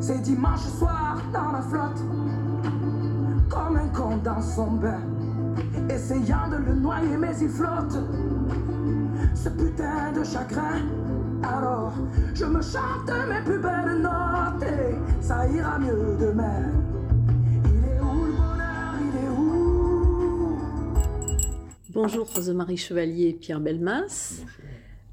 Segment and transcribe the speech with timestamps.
[0.00, 2.02] c'est dimanche soir dans la flotte.
[3.48, 5.00] Comme un con dans son bain,
[5.88, 7.98] essayant de le noyer, mais il flotte.
[9.34, 10.80] Ce putain de chagrin.
[11.42, 11.92] Alors,
[12.34, 16.70] je me chante mes plus belles notes et ça ira mieux demain.
[17.66, 20.56] Il est où le bonheur Il est où?
[21.92, 24.40] Bonjour Rose-Marie Chevalier et Pierre Belmas.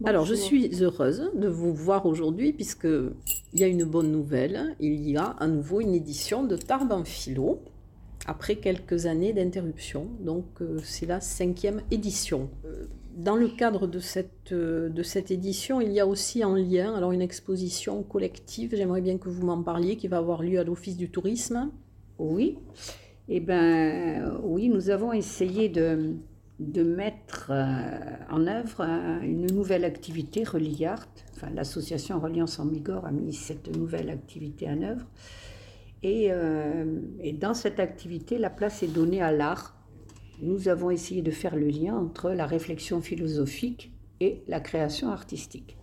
[0.03, 2.88] Alors, je suis heureuse de vous voir aujourd'hui puisque
[3.53, 4.75] il y a une bonne nouvelle.
[4.80, 7.59] Il y a à nouveau une édition de Tarbes en philo
[8.25, 10.07] après quelques années d'interruption.
[10.19, 12.49] Donc, euh, c'est la cinquième édition.
[12.66, 12.85] Euh,
[13.16, 16.95] Dans le cadre de cette, euh, de cette édition, il y a aussi en lien
[16.95, 18.73] alors une exposition collective.
[18.75, 21.69] J'aimerais bien que vous m'en parliez, qui va avoir lieu à l'Office du tourisme.
[22.17, 22.57] Oui.
[23.27, 26.16] Eh ben, oui, nous avons essayé de,
[26.62, 27.84] de mettre euh,
[28.30, 31.08] en œuvre euh, une nouvelle activité, Reliart.
[31.36, 35.06] Enfin, l'association Reliance en Bigorre a mis cette nouvelle activité en œuvre.
[36.03, 39.75] Et, euh, et dans cette activité, la place est donnée à l'art.
[40.41, 45.78] Nous avons essayé de faire le lien entre la réflexion philosophique et la création artistique.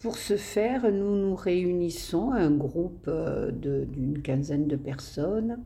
[0.00, 3.10] Pour ce faire, nous nous réunissons, un groupe
[3.52, 5.58] d'une quinzaine de personnes,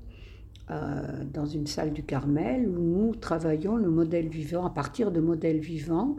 [0.71, 5.21] euh, dans une salle du Carmel où nous travaillons le modèle vivant à partir de
[5.21, 6.17] modèles vivants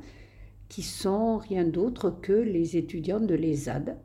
[0.70, 3.98] qui sont rien d'autre que les étudiants de l'ESAD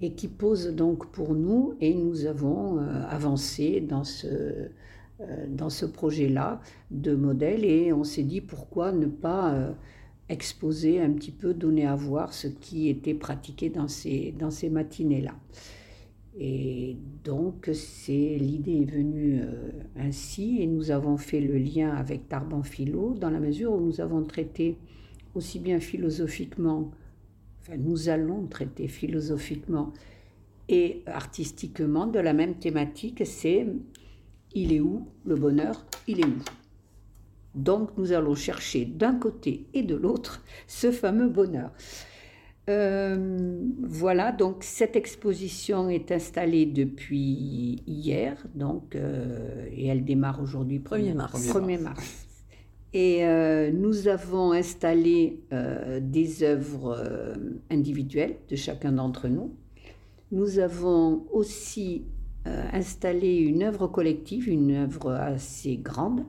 [0.00, 5.70] et qui posent donc pour nous et nous avons euh, avancé dans ce, euh, dans
[5.70, 6.60] ce projet-là
[6.90, 9.74] de modèle et on s'est dit pourquoi ne pas
[10.28, 14.70] exposer un petit peu, donner à voir ce qui était pratiqué dans ces, dans ces
[14.70, 15.34] matinées-là.
[16.38, 22.28] Et donc, c'est l'idée est venue euh, ainsi, et nous avons fait le lien avec
[22.28, 24.78] Tarban Philo, dans la mesure où nous avons traité
[25.34, 26.90] aussi bien philosophiquement,
[27.60, 29.92] enfin, nous allons traiter philosophiquement
[30.68, 33.66] et artistiquement de la même thématique, c'est
[34.54, 36.42] il est où le bonheur, il est où?
[37.54, 41.72] Donc, nous allons chercher d'un côté et de l'autre ce fameux bonheur.
[42.70, 50.78] Euh, voilà, donc cette exposition est installée depuis hier, donc, euh, et elle démarre aujourd'hui
[50.78, 51.48] 1er mars.
[51.48, 52.26] 1er mars.
[52.94, 57.34] Et euh, nous avons installé euh, des œuvres euh,
[57.70, 59.54] individuelles de chacun d'entre nous.
[60.30, 62.04] Nous avons aussi
[62.46, 66.24] euh, installé une œuvre collective, une œuvre assez grande,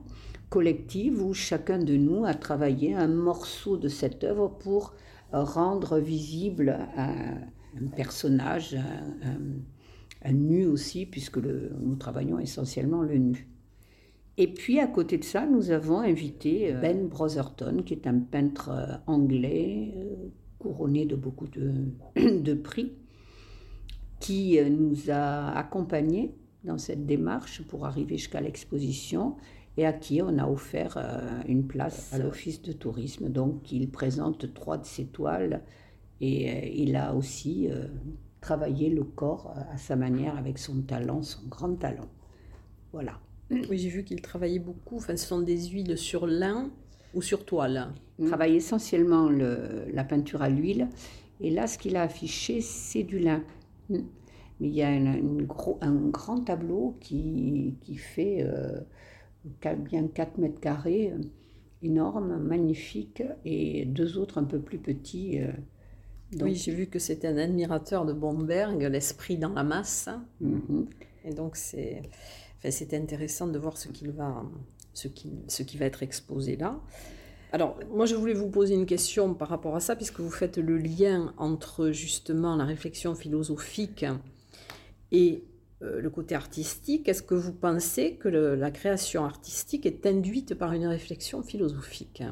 [0.48, 4.94] collective, où chacun de nous a travaillé un morceau de cette œuvre pour
[5.32, 7.38] rendre visible un,
[7.96, 8.76] personnage,
[10.22, 13.48] un, nu aussi, puisque nous travaillons essentiellement le nu.
[14.36, 18.18] Et puis à côté de ça, nous avons invité euh, Ben Brotherton, qui est un
[18.18, 22.92] peintre euh, anglais, euh, couronné de beaucoup de, prix,
[24.18, 29.36] qui nous a accompagnés dans cette démarche pour arriver jusqu'à l'exposition
[29.76, 33.28] et à qui on a offert euh, une place à l'Office de tourisme.
[33.28, 35.62] Donc il présente trois de ses toiles
[36.20, 37.86] et euh, il a aussi euh,
[38.40, 42.08] travaillé le corps à sa manière avec son talent, son grand talent.
[42.92, 43.18] Voilà.
[43.50, 44.96] Oui, j'ai vu qu'il travaillait beaucoup.
[44.96, 46.70] Enfin, ce sont des huiles sur lin
[47.14, 47.92] ou sur toile.
[48.18, 50.88] Il travaille essentiellement le- la peinture à l'huile.
[51.40, 53.42] Et là, ce qu'il a affiché, c'est du lin.
[53.90, 54.00] Mais
[54.60, 58.80] il y a une- une gros- un grand tableau qui, qui fait euh,
[59.44, 61.20] bien 4 mètres carrés, euh,
[61.82, 65.40] énorme, magnifique, et deux autres un peu plus petits.
[65.40, 65.52] euh.
[66.32, 70.08] Donc, Oui, j'ai vu que c'était un admirateur de Bomberg, l'esprit dans la masse.
[70.40, 70.88] mhm.
[71.26, 72.02] Et donc, c'est
[72.64, 74.42] enfin, intéressant de voir ce, qu'il va,
[74.92, 76.80] ce, qui, ce qui va être exposé là.
[77.52, 80.58] Alors, moi, je voulais vous poser une question par rapport à ça, puisque vous faites
[80.58, 84.04] le lien entre justement la réflexion philosophique
[85.12, 85.44] et
[86.00, 90.86] le côté artistique, est-ce que vous pensez que la création artistique est induite par une
[90.86, 92.22] réflexion philosophique?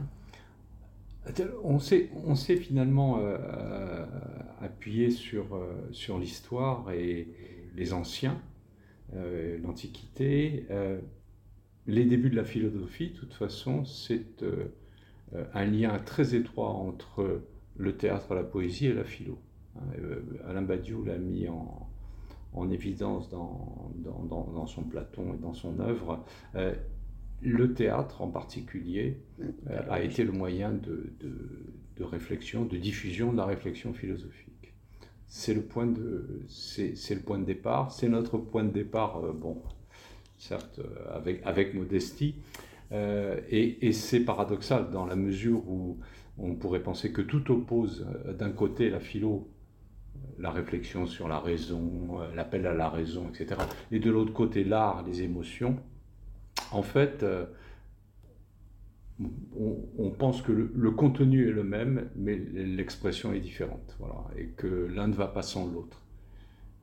[1.62, 4.06] On s'est, finalement euh, euh,
[4.60, 7.28] appuyé sur, euh, sur l'histoire et
[7.76, 8.40] les anciens,
[9.14, 10.66] euh, l'Antiquité.
[10.70, 11.00] Euh,
[11.86, 14.72] les débuts de la philosophie, de toute façon, c'est euh,
[15.34, 17.42] euh, un lien très étroit entre
[17.76, 19.38] le théâtre, la poésie et la philo.
[19.76, 21.88] Hein, euh, Alain Badiou l'a mis en,
[22.54, 26.24] en évidence dans, dans, dans- son Platon et dans son œuvre.
[26.54, 26.74] Euh,
[27.42, 31.66] le théâtre en particulier euh, a été le moyen de, de-
[31.96, 34.74] de réflexion, de diffusion de la réflexion philosophique.
[35.26, 37.92] C'est le point de, c'est, c'est le point de départ.
[37.92, 39.62] C'est notre point de départ, euh, bon,
[40.38, 40.80] certes
[41.14, 42.34] avec, avec modestie,
[42.92, 45.98] et, et c'est paradoxal dans la mesure où
[46.38, 48.06] on pourrait penser que tout oppose
[48.38, 49.48] d'un côté la philo,
[50.38, 53.60] la réflexion sur la raison, euh, l'appel à la raison, etc.,
[53.90, 55.76] et de l'autre côté l'art, les émotions.
[56.72, 57.46] En fait, euh,
[59.56, 63.96] on, pense que le, contenu est le même, mais l'expression est différente.
[63.98, 66.02] Voilà, et que l'un ne va pas sans l'autre.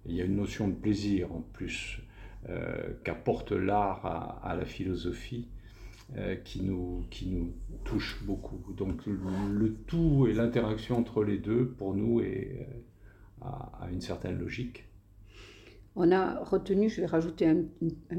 [0.06, 2.00] Il y a une notion de plaisir en plus
[2.48, 5.48] euh, qu'apporte l'art à, la philosophie
[6.44, 7.54] qui, nous, qui nous
[7.84, 8.74] touche beaucoup.
[8.74, 12.66] Donc le tout et l'interaction entre les deux, pour nous, est,
[13.42, 14.90] a une certaine logique.
[15.96, 17.64] On a retenu, je vais rajouter un,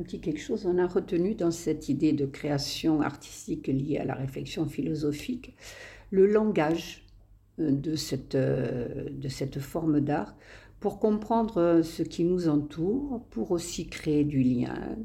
[0.02, 4.14] petit quelque chose, on a retenu dans cette idée de création artistique liée à la
[4.14, 5.54] réflexion philosophique
[6.10, 7.06] le langage
[7.58, 10.36] euh, de cette, euh, de cette forme d'art
[10.80, 14.96] pour comprendre ce qui nous entoure, pour aussi créer du lien,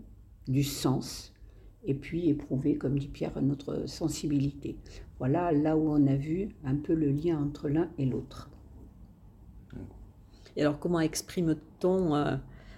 [0.47, 1.33] du sens,
[1.83, 4.77] et puis éprouver, comme dit Pierre, notre sensibilité.
[5.19, 8.49] Voilà là où on a vu un peu le lien entre l'un et l'autre.
[10.55, 12.35] Et alors, comment exprime-t-on euh,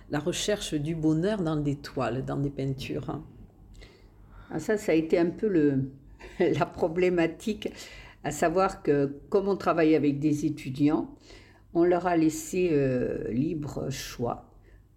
[0.09, 3.23] la recherche du bonheur dans des toiles, dans des peintures hein?
[4.49, 5.49] Ah, ça, ça a été un peu
[6.39, 7.69] la problématique,
[8.23, 11.13] à savoir que comme on travaille avec des étudiants,
[11.73, 14.45] on leur a laissé euh, libre choix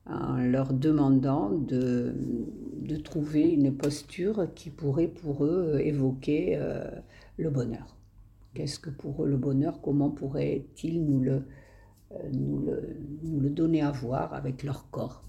[0.06, 2.14] en leur demandant de,
[3.04, 6.84] trouver une posture qui pourrait pour eux évoquer euh,
[7.38, 7.96] le bonheur.
[8.54, 9.80] Qu'est-ce que pour eux le bonheur?
[9.80, 11.44] Comment pourraient-ils nous le,
[12.32, 15.24] nous, le, nous le donner à voir avec leur corps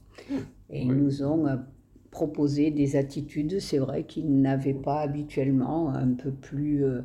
[0.69, 0.98] Et ils Oui.
[0.98, 1.57] nous ont euh,
[2.12, 7.01] proposé des attitudes, c'est vrai, qu'ils n'avaient pas habituellement, un peu plus, euh,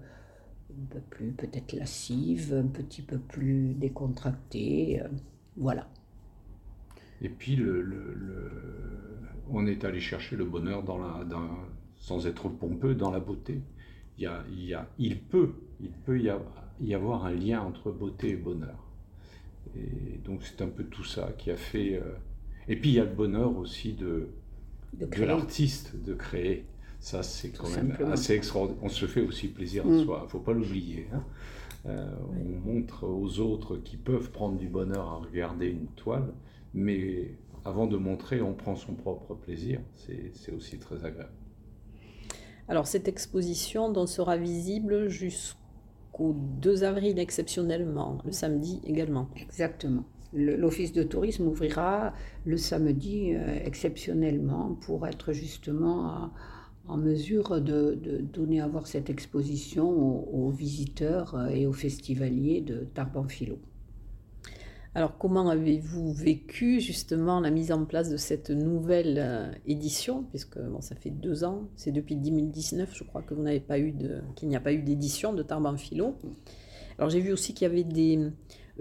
[0.71, 5.03] un peu plus peut-être lascives, un petit peu plus décontractées.
[5.03, 5.09] euh,
[5.57, 5.89] voilà.
[7.21, 9.19] Et puis, le, le- le-
[9.51, 11.59] on est allé chercher le bonheur dans la, dans-
[11.97, 13.63] sans être pompeux, dans la beauté.
[14.19, 17.33] Il, y a, il, y a- il peut, il peut y avoir, y avoir un
[17.35, 18.86] lien entre beauté et bonheur.
[19.75, 21.95] Et donc, c'est un peu tout ça qui a fait.
[21.97, 22.15] euh,
[22.69, 24.29] Et puis, il y a le bonheur aussi de,
[24.95, 25.27] De de créer.
[25.27, 26.65] l'artiste de créer.
[27.01, 28.11] Ça, c'est quand même simplement.
[28.13, 28.83] assez extraordinaire.
[28.83, 30.01] On se fait aussi plaisir Mm.
[30.01, 31.07] à soi, il ne faut pas l'oublier.
[31.13, 31.23] hein.
[31.87, 36.33] Euh, On montre aux autres qui peuvent prendre du bonheur à regarder une toile,
[36.75, 37.35] mais
[37.65, 39.81] avant de montrer, on prend son propre plaisir.
[39.95, 41.33] C'est aussi très agréable.
[42.69, 45.59] Alors, cette exposition donc, sera visible jusqu'au
[46.21, 49.29] 2 avril exceptionnellement, le samedi également.
[49.37, 50.05] Exactement.
[50.33, 52.13] L'office de tourisme ouvrira
[52.45, 56.33] le samedi euh, exceptionnellement pour être justement à-
[56.89, 57.99] en mesure de,
[58.33, 63.59] donner à voir cette exposition aux, visiteurs euh, et aux festivaliers de Tarbes-en-Philo.
[64.97, 70.23] Alors, comment avez-vous vécu justement la mise en place de cette nouvelle euh, édition?
[70.31, 73.79] Puisque bon, ça fait deux ans, c'est depuis 2019, je crois que vous n'avez pas
[73.79, 73.95] eu
[74.37, 76.17] qu'il n'y a pas eu d'édition de Tarbes philo.
[76.97, 78.17] Alors, j'ai vu aussi qu'il y avait des,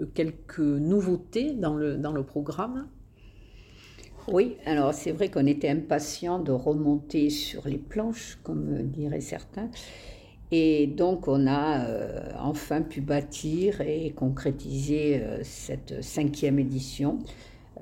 [0.00, 2.88] euh, quelques nouveautés dans le, dans le programme.
[4.32, 9.68] Oui, alors c'est vrai qu'on était impatient de remonter sur les planches, comme diraient certains.
[10.52, 17.18] Et donc on a euh, enfin pu bâtir et concrétiser euh, cette cinquième édition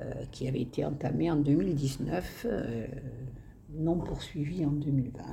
[0.00, 2.86] euh, qui avait été entamée en 2019, euh,
[3.74, 5.24] non poursuivie en 2020, euh,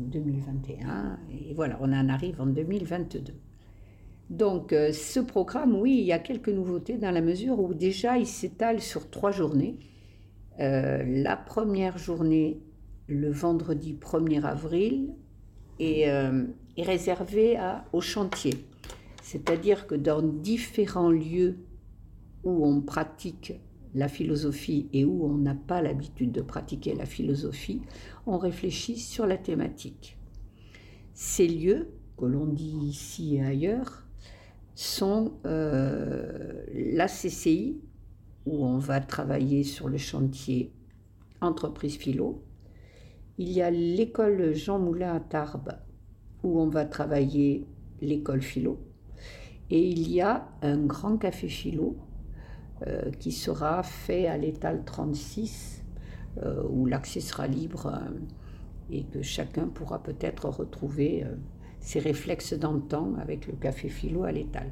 [0.00, 1.18] 2021.
[1.32, 3.32] Et voilà, on en arrive en 2022.
[4.28, 8.26] Donc ce programme, oui, il y a quelques nouveautés dans la mesure où déjà il
[8.26, 9.78] s'étale sur trois journées.
[10.58, 12.60] La première journée,
[13.06, 15.14] le vendredi 1er avril,
[15.78, 16.44] est, euh,
[16.76, 18.54] est réservée à, au chantier.
[19.22, 21.58] C'est-à-dire que dans différents lieux
[22.44, 23.54] où on pratique
[23.94, 27.80] la philosophie et où on n'a pas l'habitude de pratiquer la philosophie,
[28.26, 30.18] on réfléchit sur la thématique.
[31.14, 34.06] Ces lieux, que l'on dit ici et ailleurs,
[34.74, 37.80] sont euh, la CCI,
[38.44, 40.72] où on va travailler sur le chantier
[41.40, 42.42] entreprise philo.
[43.38, 45.76] Il y a l'école Jean Moulin à Tarbes,
[46.42, 47.66] où on va travailler
[48.00, 48.78] l'école philo.
[49.70, 51.96] Et il y a un grand café philo
[52.86, 55.84] euh, qui sera fait à l'étal 36,
[56.38, 58.10] euh, où l'accès sera libre euh,
[58.90, 61.26] et que chacun pourra peut-être retrouver
[61.80, 64.70] ses réflexes d'antan avec le café philo à l'étal.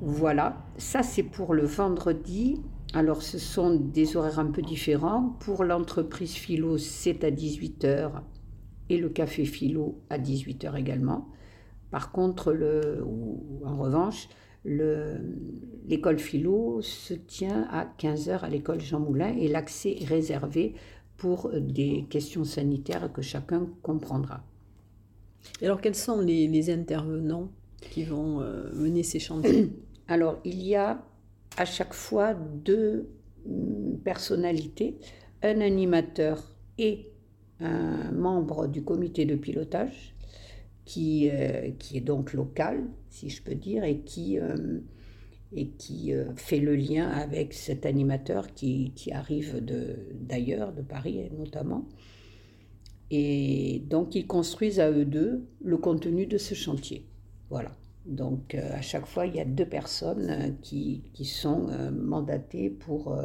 [0.00, 2.60] Voilà, ça c'est pour le vendredi.
[2.94, 5.36] Alors ce sont des horaires un peu différents.
[5.40, 8.22] Pour l'entreprise philo, c'est à 18h
[8.90, 11.28] et le café philo à 18h également.
[11.90, 13.04] Par contre, le,
[13.64, 14.28] en revanche,
[14.64, 20.74] l'école philo se tient à 15h à l'école Jean Moulin et l'accès est réservé
[21.16, 24.44] pour des questions sanitaires que chacun comprendra.
[25.62, 27.50] alors, quels sont les, intervenants
[27.90, 29.72] qui vont euh, mener ces chantiers?
[30.08, 31.04] Alors, il y a
[31.56, 33.08] à chaque fois deux
[33.46, 34.98] mm, personnalités,
[35.42, 37.12] un animateur et
[37.60, 40.14] un membre du comité de pilotage
[40.84, 44.80] qui, euh, est donc local, si je peux dire, et qui, euh,
[45.56, 49.62] euh, fait le lien avec cet animateur qui, qui arrive
[50.14, 51.86] d'ailleurs, de, Paris notamment.
[53.10, 57.04] Et donc, ils construisent à eux deux le contenu de ce chantier.
[57.50, 57.76] Voilà.
[58.06, 63.16] Donc, à chaque fois, il y a deux personnes qui, qui sont mandatées pour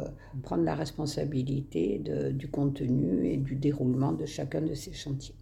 [0.42, 2.00] prendre la responsabilité
[2.32, 5.34] du contenu et du déroulement de chacun de ces chantiers.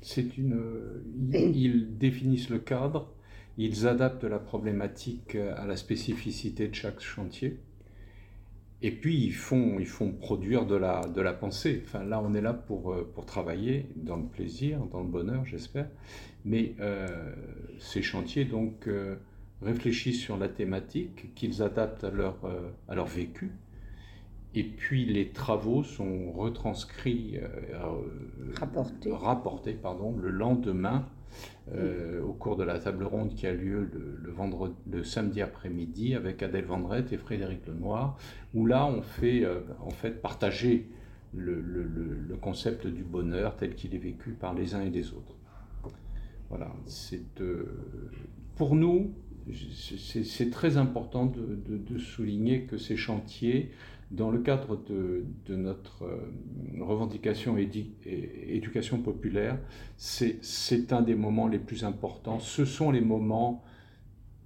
[0.00, 0.58] C'est une,
[1.32, 3.12] ils, définissent le cadre,
[3.58, 7.60] ils adaptent la problématique à la spécificité de chaque chantier.
[8.84, 11.82] Et puis ils font, ils font produire de la, de la pensée.
[11.86, 15.46] Enfin, là, on est là pour, euh, pour travailler dans le plaisir, dans le bonheur,
[15.46, 15.88] j'espère.
[16.44, 17.08] Mais euh,
[17.78, 19.16] ces chantiers, donc, euh,
[19.62, 22.36] réfléchissent sur la thématique, qu'ils adaptent à leur,
[22.86, 23.52] à leur vécu,
[24.54, 27.38] et puis les travaux sont retranscrits,
[28.52, 29.10] rapportés.
[29.10, 31.08] rapportés pardon, le lendemain
[31.74, 36.14] euh, au cours de la table ronde qui a lieu le, vendredi, le samedi après-midi
[36.14, 38.18] avec Adèle Vendrette et Frédéric Lenoir,
[38.52, 40.88] où là on fait euh, en fait partager
[41.34, 45.34] le, concept du bonheur tel qu'il est vécu par les uns et les autres.
[46.50, 47.80] Voilà, c'est euh,
[48.56, 49.14] pour nous,
[49.52, 53.70] c'est très important de, souligner que ces chantiers
[54.10, 56.30] dans le cadre de, notre euh,
[56.80, 59.58] revendication éducation populaire,
[59.96, 62.38] c'est un des moments les plus importants.
[62.38, 63.64] Ce sont les moments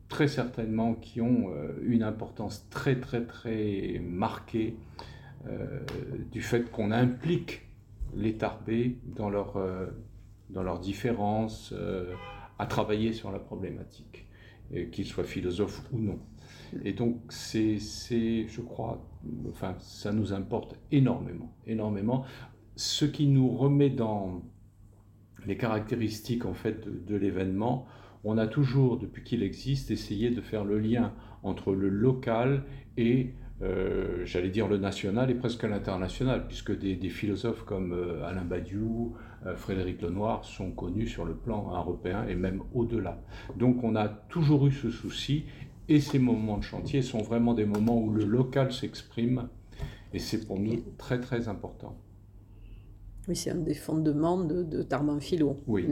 [0.09, 4.77] très certainement qui ont euh, une importance très très très marquée
[5.47, 5.81] euh,
[6.33, 7.63] du fait qu'on implique
[8.17, 9.61] les tarbés dans, leur,
[10.49, 11.75] dans leurs différences
[12.59, 14.28] à travailler sur la problématique,
[14.93, 16.19] qu'ils soient philosophes ou non.
[16.85, 19.03] Et donc, c'est, je crois,
[19.49, 22.25] enfin, ça nous importe énormément, énormément.
[22.77, 24.43] Ce qui nous remet dans
[25.47, 27.87] les caractéristiques en fait de, l'événement,
[28.25, 32.65] on a toujours, depuis qu'il existe, essayé de faire le lien entre le local
[32.97, 38.45] et, euh, j'allais dire, le national et presque l'international, puisque des, philosophes comme euh, Alain
[38.45, 39.17] Badiou,
[39.57, 43.23] Frédéric Lenoir sont connus sur le plan européen et même au-delà.
[43.57, 45.45] Donc on a toujours eu ce souci
[45.89, 49.49] et ces moments de chantier sont vraiment des moments où le local s'exprime.
[50.13, 51.97] Et c'est pour nous très très important.
[53.29, 55.57] Oui, c'est un des fondements de, de Tarman Philo.
[55.67, 55.87] Oui.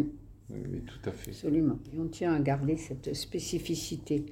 [0.51, 1.31] oui, tout à fait.
[1.31, 1.79] Absolument.
[1.93, 4.27] Et on tient à garder cette spécificité.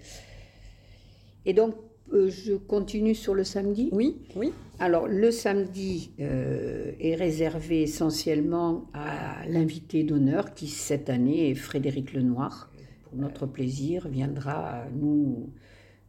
[1.45, 1.75] Et donc,
[2.13, 4.53] euh, je continue sur le samedi Oui, oui.
[4.79, 12.13] Alors, le samedi euh, est réservé essentiellement à l'invité d'honneur qui, cette année, est Frédéric
[12.13, 12.71] Lenoir
[13.17, 15.51] notre plaisir, viendra nous,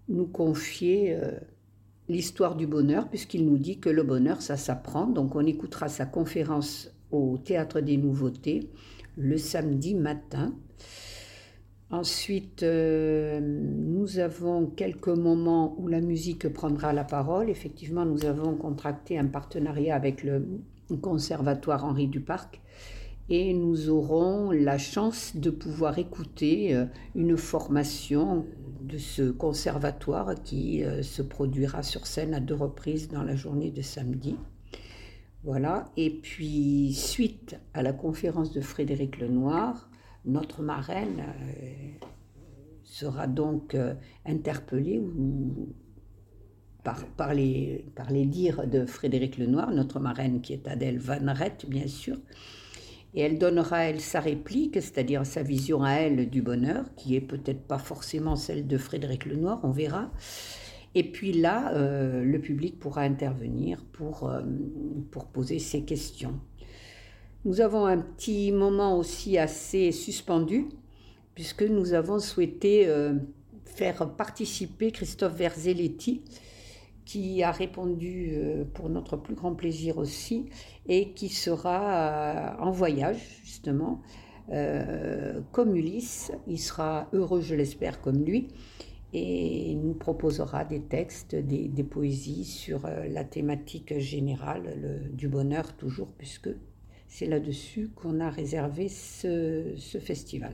[0.09, 1.31] nous confier euh,
[2.09, 5.07] l'histoire du bonheur, puisqu'il nous dit que le bonheur, ça s'apprend.
[5.07, 8.69] Donc on écoutera sa conférence au Théâtre des Nouveautés
[9.17, 10.53] le samedi matin.
[11.91, 17.49] Ensuite, euh, nous avons quelques moments où la musique prendra la parole.
[17.49, 20.45] Effectivement, nous avons contracté un partenariat avec le
[21.01, 22.61] Conservatoire Henri Duparc
[23.29, 28.45] et nous aurons la chance de pouvoir écouter euh, une formation
[28.81, 33.71] de ce conservatoire qui euh, se produira sur scène à deux reprises dans la journée
[33.71, 34.35] de samedi.
[35.43, 39.89] Voilà, et puis suite à la conférence de Frédéric Lenoir,
[40.25, 42.07] notre marraine euh,
[42.83, 43.75] sera donc
[44.25, 45.01] interpellée
[47.17, 51.33] par, les, dires de Frédéric Lenoir, notre marraine qui est Adèle Van
[51.67, 52.17] bien sûr,
[53.15, 57.21] et elle donnera elle sa réplique, c'est-à-dire sa vision à elle du bonheur, qui est
[57.21, 60.11] peut-être pas forcément celle de Frédéric Lenoir, on verra.
[60.95, 64.41] Et puis là, euh, le public pourra intervenir euh,
[65.11, 66.39] pour poser ses questions.
[67.45, 70.65] Nous avons un petit moment aussi assez suspendu,
[71.35, 73.13] puisque nous avons souhaité euh,
[73.65, 76.23] faire participer Christophe Verzelletti,
[77.05, 78.35] qui a répondu
[78.73, 80.49] pour notre plus grand plaisir aussi,
[80.87, 84.01] et qui sera en voyage, justement,
[84.47, 86.31] comme Ulysse.
[86.47, 88.47] Il sera heureux, je l'espère, comme lui
[89.15, 96.09] et nous proposera des textes, des, poésies sur euh, la thématique générale du bonheur toujours,
[96.17, 96.49] puisque
[97.07, 100.53] c'est là-dessus qu'on a réservé ce, festival.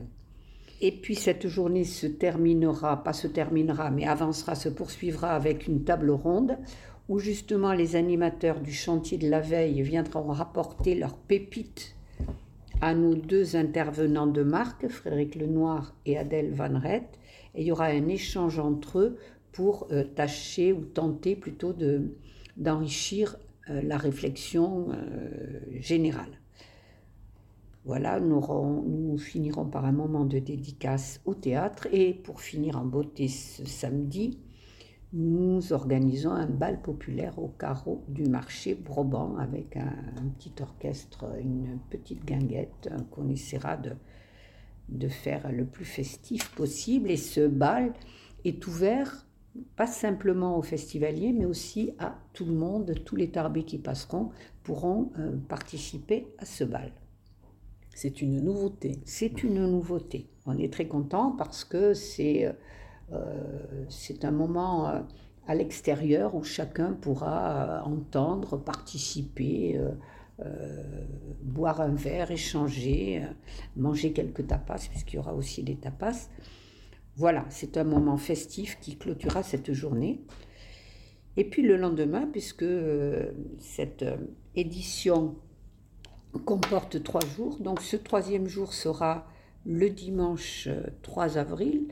[0.82, 5.84] Et puis cette journée se terminera, pas se terminera, mais avancera, se poursuivra avec une
[5.84, 6.58] table ronde
[7.10, 11.96] où justement les animateurs du chantier de la veille viendront rapporter leurs pépites
[12.80, 17.20] à nos deux intervenants de marque, Frédéric Lenoir et Adèle Van Rett,
[17.54, 19.18] et il y aura un échange entre eux
[19.52, 22.16] pour euh, tâcher ou tenter plutôt de,
[22.58, 23.38] d'enrichir
[23.70, 26.41] euh, la réflexion euh, générale.
[27.84, 33.28] Voilà, nous, finirons par un moment de dédicace au théâtre et pour finir en beauté
[33.28, 34.40] ce samedi,
[35.14, 41.80] nous organisons un bal populaire au carreau du marché Broban avec un, petit orchestre, une
[41.90, 43.94] petite guinguette qu'on essaiera de,
[44.90, 47.10] de faire le plus festif possible.
[47.10, 47.94] Et ce bal
[48.46, 49.26] est ouvert
[49.76, 52.94] pas simplement aux festivaliers, mais aussi à tout le monde.
[53.06, 54.30] Tous les tarbés qui passeront
[54.64, 56.92] pourront euh, participer à ce bal.
[57.94, 59.00] C'est une nouveauté.
[59.06, 60.28] C'est une nouveauté.
[60.46, 62.52] On est très content parce que c'est
[63.12, 63.86] euh,
[64.24, 65.02] un moment euh,
[65.48, 69.80] à l'extérieur où chacun pourra entendre, participer
[70.44, 70.94] euh,
[71.44, 73.28] boire un verre, échanger, euh,
[73.76, 76.30] manger quelques tapas, puisqu'il y aura aussi des tapas.
[77.16, 80.22] Voilà, c'est un moment festif qui clôturera cette journée.
[81.38, 84.06] Et puis le lendemain, puisque euh, cette
[84.56, 85.36] édition
[86.40, 89.28] comporte trois jours, donc ce troisième jour sera
[89.66, 90.70] le dimanche
[91.04, 91.88] 3 avril,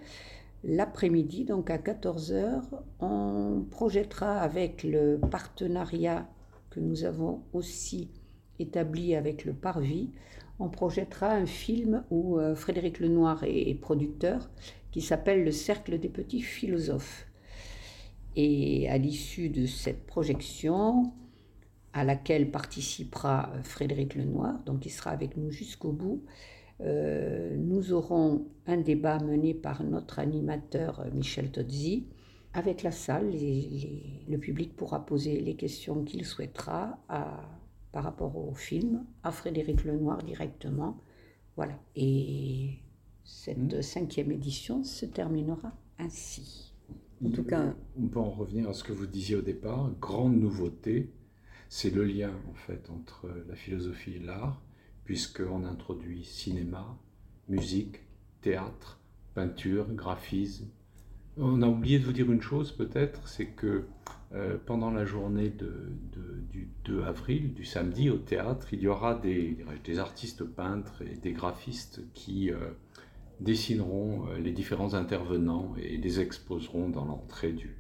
[0.63, 2.62] l'après-midi, donc à 14h,
[2.99, 6.28] on projettera avec le partenariat
[6.69, 8.10] que nous avons aussi
[8.60, 10.10] établi avec le Parvis,
[10.60, 14.49] on projettera un film où euh, Frédéric Lenoir est, producteur
[14.91, 17.28] qui s'appelle Le Cercle des petits philosophes.
[18.36, 21.13] Et à l'issue de cette projection,
[21.93, 26.23] à laquelle participera euh, Frédéric Lenoir, donc il sera avec nous jusqu'au bout,
[26.82, 32.08] euh, nous aurons un débat mené par notre animateur Michel Tozzi.
[32.54, 37.43] Avec la salle, le public pourra poser les questions qu'il souhaitera à
[37.91, 41.02] par rapport au film, à Frédéric Lenoir directement.
[41.56, 41.73] Voilà.
[41.95, 42.80] Et
[43.23, 43.82] cette hmm.
[43.82, 46.73] cinquième édition se terminera ainsi.
[47.25, 49.91] En tout cas, on peut en revenir à ce que vous disiez au départ.
[49.99, 51.10] Grande nouveauté,
[51.69, 54.62] c'est le lien en fait entre la philosophie et l'art,
[55.05, 56.97] puisqu'on introduit cinéma,
[57.47, 58.01] musique,
[58.41, 58.99] théâtre,
[59.34, 60.67] peinture, graphisme.
[61.38, 63.86] On a oublié de vous dire une chose peut-être, c'est que
[64.34, 69.58] euh, pendant la journée du 2 avril, du samedi, au théâtre, il y aura des,
[69.97, 72.58] artistes peintres et des graphistes qui euh,
[73.39, 77.75] dessineront euh, les différents intervenants et les exposeront dans l'entrée du,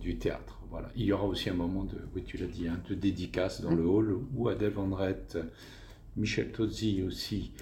[0.00, 0.60] du théâtre.
[0.70, 0.88] Voilà.
[0.94, 3.74] Il y aura aussi un moment de, oui tu l'as dit, hein, de dédicace dans
[3.74, 5.38] le hall où Adèle Vendrette,
[6.16, 7.52] Michel Tozzi aussi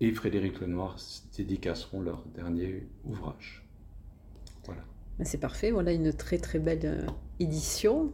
[0.00, 0.96] et Frédéric Lenoir
[1.36, 3.66] dédicaceront leur dernier ouvrage.
[4.64, 4.82] Voilà.
[5.18, 7.06] Ben, c'est parfait, voilà une très très belle euh,
[7.40, 8.12] édition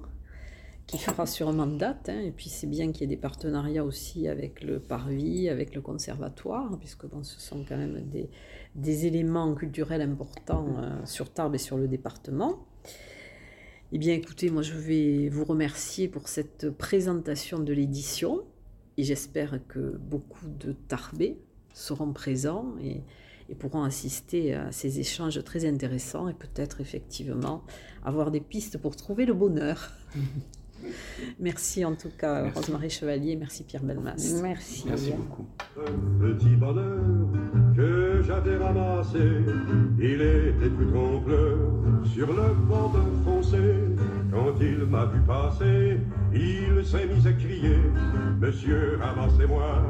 [0.87, 2.09] qui fera sûrement date.
[2.09, 2.21] Hein.
[2.21, 5.81] et puis c'est bien qu'il y ait des partenariats aussi avec le Parvis, avec le
[5.81, 8.05] Conservatoire, puisque bon, ce sont quand même
[8.75, 12.67] des, éléments culturels importants euh, sur Tarbes et sur le département.
[13.97, 18.43] Eh bien écoutez, moi je vais vous remercier pour cette présentation de l'édition
[18.97, 21.39] et j'espère que beaucoup de Tarbés
[21.75, 23.03] seront présents et,
[23.49, 27.63] et pourront assister à ces échanges très intéressants et peut-être effectivement
[28.05, 29.93] avoir des pistes pour trouver le bonheur.
[31.39, 34.15] merci en tout cas Rosemary Chevalier, merci Pierre Belmas.
[34.43, 34.85] Merci.
[34.89, 35.47] Merci beaucoup.
[36.21, 37.01] petit bonheur
[37.77, 39.19] que j'avais ramassé,
[39.99, 43.59] il était tout en pleurs sur le bord de foncé.
[44.31, 45.99] Quand il m'a vu passer,
[46.33, 47.79] il s'est mis à crier
[48.41, 49.83] Monsieur, ramassez-moi,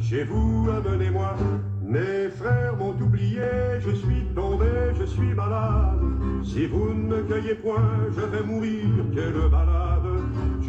[0.00, 1.36] chez vous, amenez-moi.
[1.82, 3.42] Mes frères m'ont oublié,
[3.80, 4.66] je suis tombé,
[4.98, 6.00] je suis malade.
[6.42, 10.11] Si vous ne me cueillez point, je vais mourir, quelle balade.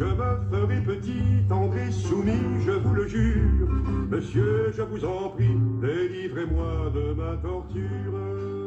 [0.04, 2.32] Je me ferai petit, tendre et soumis,
[2.66, 3.68] je vous le jure.
[4.10, 8.63] Monsieur, je vous en prie, délivrez-moi de ma torture.